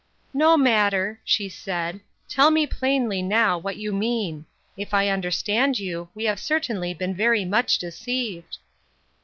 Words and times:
"No 0.33 0.57
matter," 0.57 1.19
she 1.23 1.47
said, 1.47 1.99
"tell 2.27 2.49
me 2.49 2.65
plainly 2.65 3.21
now, 3.21 3.59
what 3.59 3.77
you 3.77 3.93
mean; 3.93 4.47
if 4.75 4.95
I 4.95 5.09
understand 5.09 5.77
you, 5.77 6.09
we 6.15 6.23
have 6.23 6.39
cer 6.39 6.59
tainly 6.59 6.97
been 6.97 7.13
very 7.13 7.45
much 7.45 7.77
deceived." 7.77 8.57